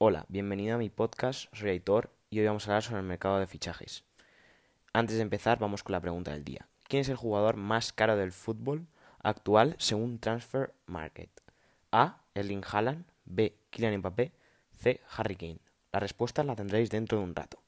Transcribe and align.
Hola, 0.00 0.26
bienvenido 0.28 0.76
a 0.76 0.78
mi 0.78 0.90
podcast, 0.90 1.52
soy 1.52 1.70
Aitor 1.70 2.12
y 2.30 2.38
hoy 2.38 2.46
vamos 2.46 2.68
a 2.68 2.70
hablar 2.70 2.84
sobre 2.84 3.00
el 3.00 3.06
mercado 3.06 3.40
de 3.40 3.48
fichajes. 3.48 4.04
Antes 4.92 5.16
de 5.16 5.22
empezar, 5.22 5.58
vamos 5.58 5.82
con 5.82 5.92
la 5.92 6.00
pregunta 6.00 6.30
del 6.30 6.44
día. 6.44 6.68
¿Quién 6.84 7.00
es 7.00 7.08
el 7.08 7.16
jugador 7.16 7.56
más 7.56 7.92
caro 7.92 8.16
del 8.16 8.30
fútbol 8.30 8.86
actual 9.24 9.74
según 9.80 10.20
Transfer 10.20 10.72
Market? 10.86 11.30
A. 11.90 12.22
Erling 12.34 12.62
Haaland, 12.70 13.06
B. 13.24 13.58
Kylian 13.70 13.98
Mbappé, 13.98 14.30
C. 14.76 15.00
Harry 15.16 15.34
Kane. 15.34 15.58
La 15.90 15.98
respuesta 15.98 16.44
la 16.44 16.54
tendréis 16.54 16.90
dentro 16.90 17.18
de 17.18 17.24
un 17.24 17.34
rato. 17.34 17.60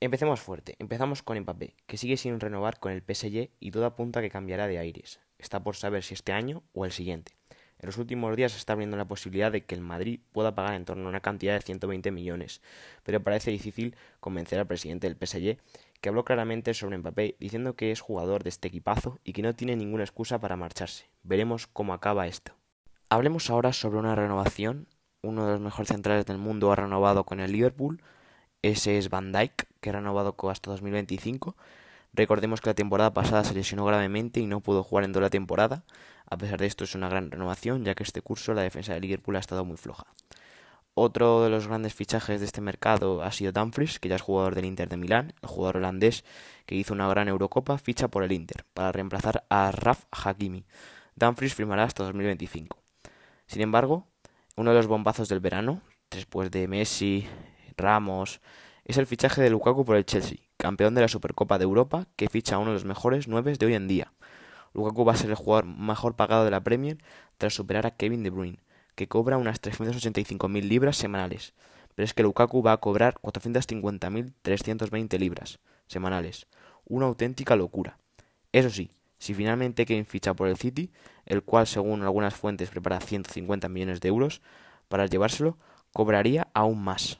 Empecemos 0.00 0.40
fuerte. 0.40 0.76
Empezamos 0.78 1.22
con 1.22 1.38
Mbappé, 1.38 1.74
que 1.86 1.98
sigue 1.98 2.16
sin 2.16 2.40
renovar 2.40 2.80
con 2.80 2.90
el 2.90 3.02
PSG 3.02 3.50
y 3.60 3.70
todo 3.70 3.84
apunta 3.84 4.22
que 4.22 4.30
cambiará 4.30 4.66
de 4.66 4.78
aires. 4.78 5.20
Está 5.36 5.62
por 5.62 5.76
saber 5.76 6.04
si 6.04 6.14
este 6.14 6.32
año 6.32 6.62
o 6.72 6.86
el 6.86 6.92
siguiente. 6.92 7.34
En 7.82 7.88
los 7.88 7.98
últimos 7.98 8.36
días 8.36 8.52
se 8.52 8.58
está 8.58 8.74
abriendo 8.74 8.96
la 8.96 9.06
posibilidad 9.06 9.50
de 9.50 9.64
que 9.64 9.74
el 9.74 9.80
Madrid 9.80 10.20
pueda 10.30 10.54
pagar 10.54 10.74
en 10.74 10.84
torno 10.84 11.06
a 11.06 11.08
una 11.08 11.20
cantidad 11.20 11.54
de 11.54 11.62
120 11.62 12.12
millones, 12.12 12.62
pero 13.02 13.20
parece 13.20 13.50
difícil 13.50 13.96
convencer 14.20 14.60
al 14.60 14.68
presidente 14.68 15.08
del 15.08 15.16
PSG, 15.16 15.58
que 16.00 16.08
habló 16.08 16.24
claramente 16.24 16.74
sobre 16.74 16.96
Mbappé, 16.98 17.34
diciendo 17.40 17.74
que 17.74 17.90
es 17.90 18.00
jugador 18.00 18.44
de 18.44 18.50
este 18.50 18.68
equipazo 18.68 19.18
y 19.24 19.32
que 19.32 19.42
no 19.42 19.56
tiene 19.56 19.74
ninguna 19.74 20.04
excusa 20.04 20.38
para 20.38 20.56
marcharse. 20.56 21.10
Veremos 21.24 21.66
cómo 21.66 21.92
acaba 21.92 22.28
esto. 22.28 22.52
Hablemos 23.08 23.50
ahora 23.50 23.72
sobre 23.72 23.98
una 23.98 24.14
renovación. 24.14 24.86
Uno 25.20 25.46
de 25.46 25.52
los 25.54 25.60
mejores 25.60 25.88
centrales 25.88 26.24
del 26.24 26.38
mundo 26.38 26.70
ha 26.70 26.76
renovado 26.76 27.24
con 27.24 27.40
el 27.40 27.50
Liverpool. 27.50 28.00
Ese 28.62 28.96
es 28.96 29.10
Van 29.10 29.32
Dijk, 29.32 29.66
que 29.80 29.90
ha 29.90 29.94
renovado 29.94 30.36
hasta 30.48 30.70
2025. 30.70 31.56
Recordemos 32.14 32.60
que 32.60 32.68
la 32.68 32.74
temporada 32.74 33.14
pasada 33.14 33.42
se 33.42 33.54
lesionó 33.54 33.86
gravemente 33.86 34.38
y 34.38 34.46
no 34.46 34.60
pudo 34.60 34.82
jugar 34.82 35.04
en 35.04 35.12
toda 35.12 35.22
la 35.22 35.30
temporada. 35.30 35.84
A 36.28 36.36
pesar 36.36 36.60
de 36.60 36.66
esto 36.66 36.84
es 36.84 36.94
una 36.94 37.08
gran 37.08 37.30
renovación, 37.30 37.84
ya 37.84 37.94
que 37.94 38.02
este 38.02 38.20
curso 38.20 38.52
la 38.52 38.60
defensa 38.60 38.92
de 38.92 39.00
Liverpool 39.00 39.36
ha 39.36 39.40
estado 39.40 39.64
muy 39.64 39.78
floja. 39.78 40.04
Otro 40.92 41.42
de 41.42 41.48
los 41.48 41.68
grandes 41.68 41.94
fichajes 41.94 42.40
de 42.40 42.44
este 42.44 42.60
mercado 42.60 43.22
ha 43.22 43.32
sido 43.32 43.50
Dumfries, 43.52 43.98
que 43.98 44.10
ya 44.10 44.16
es 44.16 44.20
jugador 44.20 44.54
del 44.54 44.66
Inter 44.66 44.90
de 44.90 44.98
Milán, 44.98 45.32
el 45.40 45.48
jugador 45.48 45.78
holandés 45.78 46.22
que 46.66 46.74
hizo 46.74 46.92
una 46.92 47.08
gran 47.08 47.28
Eurocopa, 47.28 47.78
ficha 47.78 48.08
por 48.08 48.24
el 48.24 48.32
Inter, 48.32 48.66
para 48.74 48.92
reemplazar 48.92 49.46
a 49.48 49.72
Raf 49.72 50.04
Hakimi. 50.10 50.66
Dumfries 51.16 51.54
firmará 51.54 51.84
hasta 51.84 52.04
2025. 52.04 52.76
Sin 53.46 53.62
embargo, 53.62 54.06
uno 54.56 54.70
de 54.72 54.76
los 54.76 54.86
bombazos 54.86 55.30
del 55.30 55.40
verano, 55.40 55.80
después 56.10 56.50
de 56.50 56.68
Messi, 56.68 57.26
Ramos, 57.78 58.42
es 58.84 58.98
el 58.98 59.06
fichaje 59.06 59.40
de 59.40 59.48
Lukaku 59.48 59.86
por 59.86 59.96
el 59.96 60.04
Chelsea, 60.04 60.38
campeón 60.62 60.94
de 60.94 61.00
la 61.00 61.08
Supercopa 61.08 61.58
de 61.58 61.64
Europa, 61.64 62.06
que 62.14 62.28
ficha 62.28 62.54
a 62.54 62.58
uno 62.58 62.70
de 62.70 62.74
los 62.74 62.84
mejores 62.84 63.26
nueve 63.26 63.52
de 63.58 63.66
hoy 63.66 63.74
en 63.74 63.88
día. 63.88 64.12
Lukaku 64.74 65.04
va 65.04 65.14
a 65.14 65.16
ser 65.16 65.30
el 65.30 65.34
jugador 65.34 65.66
mejor 65.66 66.14
pagado 66.14 66.44
de 66.44 66.52
la 66.52 66.62
Premier 66.62 66.98
tras 67.36 67.52
superar 67.52 67.84
a 67.84 67.96
Kevin 67.96 68.22
De 68.22 68.30
Bruyne, 68.30 68.60
que 68.94 69.08
cobra 69.08 69.38
unas 69.38 69.60
385.000 69.60 70.62
libras 70.62 70.96
semanales. 70.96 71.52
Pero 71.96 72.04
es 72.04 72.14
que 72.14 72.22
Lukaku 72.22 72.62
va 72.62 72.70
a 72.70 72.76
cobrar 72.76 73.14
450.320 73.20 75.18
libras 75.18 75.58
semanales. 75.88 76.46
Una 76.84 77.06
auténtica 77.06 77.56
locura. 77.56 77.98
Eso 78.52 78.70
sí, 78.70 78.92
si 79.18 79.34
finalmente 79.34 79.84
Kevin 79.84 80.06
ficha 80.06 80.32
por 80.32 80.46
el 80.46 80.56
City, 80.56 80.92
el 81.26 81.42
cual 81.42 81.66
según 81.66 82.02
algunas 82.02 82.34
fuentes 82.34 82.70
prepara 82.70 83.00
150 83.00 83.68
millones 83.68 84.00
de 84.00 84.10
euros, 84.10 84.42
para 84.88 85.06
llevárselo, 85.06 85.58
cobraría 85.92 86.46
aún 86.54 86.84
más. 86.84 87.18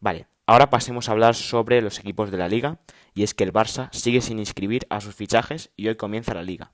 Vale, 0.00 0.26
Ahora 0.50 0.68
pasemos 0.68 1.08
a 1.08 1.12
hablar 1.12 1.36
sobre 1.36 1.80
los 1.80 2.00
equipos 2.00 2.32
de 2.32 2.36
la 2.36 2.48
liga, 2.48 2.80
y 3.14 3.22
es 3.22 3.34
que 3.34 3.44
el 3.44 3.52
Barça 3.52 3.88
sigue 3.92 4.20
sin 4.20 4.40
inscribir 4.40 4.84
a 4.90 5.00
sus 5.00 5.14
fichajes 5.14 5.70
y 5.76 5.86
hoy 5.86 5.94
comienza 5.94 6.34
la 6.34 6.42
liga. 6.42 6.72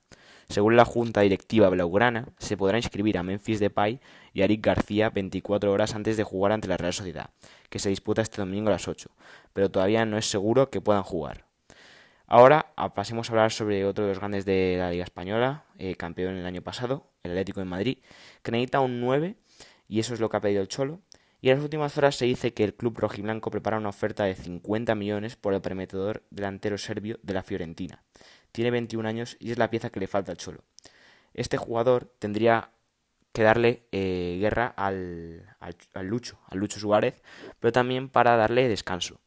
Según 0.49 0.75
la 0.75 0.83
junta 0.83 1.21
directiva 1.21 1.69
blaugrana, 1.69 2.29
se 2.39 2.57
podrá 2.57 2.79
inscribir 2.79 3.19
a 3.19 3.21
Memphis 3.21 3.59
Depay 3.59 3.99
y 4.33 4.41
a 4.41 4.45
Eric 4.45 4.65
García 4.65 5.11
24 5.11 5.71
horas 5.71 5.93
antes 5.93 6.17
de 6.17 6.23
jugar 6.23 6.53
ante 6.53 6.67
la 6.67 6.77
Real 6.77 6.91
Sociedad, 6.91 7.29
que 7.69 7.77
se 7.77 7.89
disputa 7.89 8.23
este 8.23 8.41
domingo 8.41 8.69
a 8.69 8.71
las 8.71 8.87
8, 8.87 9.11
pero 9.53 9.69
todavía 9.69 10.05
no 10.07 10.17
es 10.17 10.27
seguro 10.27 10.71
que 10.71 10.81
puedan 10.81 11.03
jugar. 11.03 11.45
Ahora 12.25 12.73
pasemos 12.95 13.29
a 13.29 13.33
hablar 13.33 13.51
sobre 13.51 13.85
otro 13.85 14.05
de 14.05 14.09
los 14.09 14.17
grandes 14.17 14.43
de 14.43 14.77
la 14.79 14.89
Liga 14.89 15.03
Española, 15.03 15.65
eh, 15.77 15.93
campeón 15.93 16.35
el 16.35 16.47
año 16.47 16.63
pasado, 16.63 17.11
el 17.21 17.29
Atlético 17.29 17.59
de 17.59 17.67
Madrid, 17.67 17.99
que 18.41 18.49
necesita 18.49 18.79
un 18.79 18.99
9 19.01 19.35
y 19.87 19.99
eso 19.99 20.15
es 20.15 20.19
lo 20.19 20.29
que 20.29 20.37
ha 20.37 20.41
pedido 20.41 20.61
el 20.61 20.67
Cholo, 20.67 20.99
y 21.41 21.49
en 21.49 21.55
las 21.55 21.63
últimas 21.63 21.97
horas 21.97 22.15
se 22.15 22.25
dice 22.25 22.53
que 22.53 22.63
el 22.63 22.73
club 22.73 22.97
rojiblanco 22.97 23.51
prepara 23.51 23.77
una 23.77 23.89
oferta 23.89 24.23
de 24.23 24.35
50 24.35 24.95
millones 24.95 25.35
por 25.35 25.53
el 25.53 25.61
prometedor 25.61 26.23
delantero 26.31 26.77
serbio 26.77 27.19
de 27.21 27.33
la 27.33 27.43
Fiorentina. 27.43 28.03
Tiene 28.51 28.71
21 28.71 29.07
años 29.07 29.37
y 29.39 29.51
es 29.51 29.57
la 29.57 29.69
pieza 29.69 29.89
que 29.89 29.99
le 29.99 30.07
falta 30.07 30.31
al 30.31 30.37
Cholo. 30.37 30.63
Este 31.33 31.57
jugador 31.57 32.11
tendría 32.17 32.71
que 33.33 33.43
darle 33.43 33.87
eh, 33.91 34.37
guerra 34.41 34.73
al, 34.75 35.55
al, 35.59 36.07
Lucho, 36.07 36.39
al 36.47 36.57
Lucho 36.57 36.79
Suárez, 36.79 37.21
pero 37.59 37.71
también 37.71 38.09
para 38.09 38.35
darle 38.35 38.67
descanso. 38.67 39.19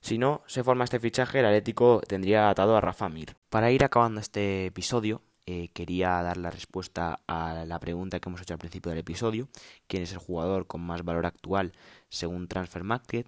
Si 0.00 0.18
no 0.18 0.42
se 0.46 0.62
forma 0.62 0.84
este 0.84 1.00
fichaje, 1.00 1.38
el 1.38 1.46
Atlético 1.46 2.02
tendría 2.06 2.50
atado 2.50 2.76
a 2.76 2.82
Rafa 2.82 3.08
Mir. 3.08 3.36
Para 3.48 3.70
ir 3.70 3.84
acabando 3.84 4.20
este 4.20 4.66
episodio, 4.66 5.22
eh, 5.44 5.70
quería 5.72 6.22
dar 6.22 6.36
la 6.36 6.50
respuesta 6.50 7.18
a 7.26 7.64
la 7.66 7.80
pregunta 7.80 8.20
que 8.20 8.28
hemos 8.28 8.40
hecho 8.40 8.54
al 8.54 8.60
principio 8.60 8.90
del 8.90 9.00
episodio, 9.00 9.48
quién 9.88 10.04
es 10.04 10.12
el 10.12 10.18
jugador 10.18 10.68
con 10.68 10.80
más 10.80 11.04
valor 11.04 11.26
actual 11.26 11.72
según 12.08 12.46
Transfer 12.46 12.84
Market, 12.84 13.26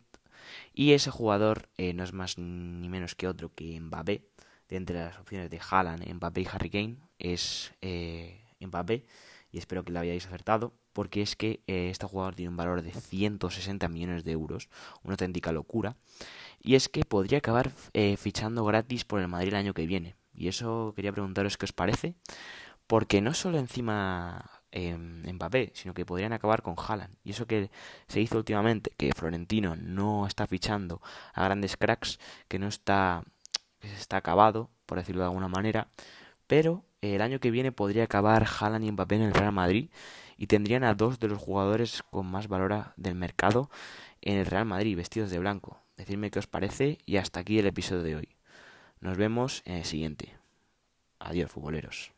y 0.72 0.92
ese 0.92 1.10
jugador 1.10 1.68
eh, 1.76 1.92
no 1.92 2.04
es 2.04 2.12
más 2.12 2.38
ni 2.38 2.88
menos 2.88 3.16
que 3.16 3.26
otro 3.26 3.52
que 3.52 3.80
Mbappé, 3.80 4.22
de 4.68 4.76
entre 4.76 4.96
las 5.00 5.18
opciones 5.18 5.50
de 5.50 5.60
Haaland, 5.68 6.08
Mbappé 6.14 6.42
y 6.42 6.46
Harry 6.52 6.70
Kane, 6.70 6.96
es 7.18 7.72
eh, 7.80 8.44
Mbappé, 8.60 9.04
y 9.50 9.58
espero 9.58 9.84
que 9.84 9.90
lo 9.90 9.98
hayáis 9.98 10.26
acertado, 10.26 10.72
porque 10.92 11.20
es 11.20 11.34
que 11.34 11.62
este 11.66 12.06
jugador 12.06 12.36
tiene 12.36 12.50
un 12.50 12.56
valor 12.56 12.82
de 12.82 12.92
160 12.92 13.88
millones 13.88 14.22
de 14.22 14.32
euros, 14.32 14.68
una 15.02 15.14
auténtica 15.14 15.50
locura, 15.50 15.96
y 16.60 16.76
es 16.76 16.88
que 16.88 17.04
podría 17.04 17.38
acabar 17.38 17.72
fichando 18.16 18.64
gratis 18.64 19.04
por 19.04 19.20
el 19.20 19.28
Madrid 19.28 19.48
el 19.48 19.56
año 19.56 19.74
que 19.74 19.86
viene, 19.86 20.14
y 20.34 20.48
eso 20.48 20.92
quería 20.96 21.12
preguntaros 21.12 21.56
qué 21.56 21.64
os 21.64 21.72
parece, 21.72 22.14
porque 22.86 23.20
no 23.20 23.34
solo 23.34 23.58
encima 23.58 24.62
en 24.70 25.22
Mbappé, 25.34 25.72
sino 25.74 25.94
que 25.94 26.04
podrían 26.04 26.32
acabar 26.32 26.62
con 26.62 26.74
Haaland. 26.76 27.16
Y 27.22 27.30
eso 27.30 27.46
que 27.46 27.70
se 28.08 28.20
hizo 28.20 28.36
últimamente, 28.36 28.92
que 28.96 29.12
Florentino 29.12 29.76
no 29.76 30.26
está 30.26 30.46
fichando 30.46 31.00
a 31.32 31.44
grandes 31.44 31.76
cracks, 31.76 32.18
que 32.48 32.58
no 32.58 32.66
está, 32.68 33.22
que 33.78 33.88
está 33.92 34.16
acabado, 34.16 34.70
por 34.86 34.98
decirlo 34.98 35.22
de 35.22 35.28
alguna 35.28 35.48
manera, 35.48 35.88
pero 36.46 36.84
el 37.00 37.22
año 37.22 37.38
que 37.40 37.50
viene 37.50 37.72
podría 37.72 38.04
acabar 38.04 38.46
Haaland 38.46 38.84
y 38.84 38.92
Mbappé 38.92 39.16
en 39.16 39.22
el 39.22 39.34
Real 39.34 39.52
Madrid 39.52 39.90
y 40.36 40.46
tendrían 40.46 40.84
a 40.84 40.94
dos 40.94 41.20
de 41.20 41.28
los 41.28 41.38
jugadores 41.38 42.02
con 42.10 42.26
más 42.26 42.48
valor 42.48 42.92
del 42.96 43.14
mercado 43.14 43.70
en 44.20 44.38
el 44.38 44.46
Real 44.46 44.64
Madrid, 44.64 44.96
vestidos 44.96 45.30
de 45.30 45.38
blanco. 45.38 45.80
Decidme 45.96 46.30
qué 46.30 46.40
os 46.40 46.46
parece 46.46 46.98
y 47.06 47.18
hasta 47.18 47.40
aquí 47.40 47.58
el 47.58 47.66
episodio 47.66 48.02
de 48.02 48.16
hoy. 48.16 48.36
Nos 49.04 49.18
vemos 49.18 49.60
en 49.66 49.74
el 49.74 49.84
siguiente. 49.84 50.32
Adiós, 51.18 51.52
futboleros. 51.52 52.10